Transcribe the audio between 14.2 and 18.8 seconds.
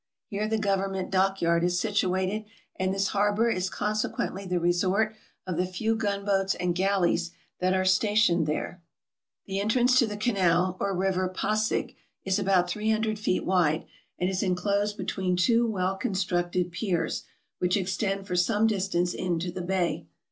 is enclosed between two well constructed piers, which extend for some